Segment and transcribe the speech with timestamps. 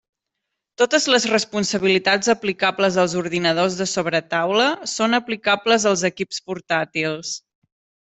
[0.81, 7.41] Totes les responsabilitats aplicables als ordinadors de sobretaula són aplicables als equips portàtils.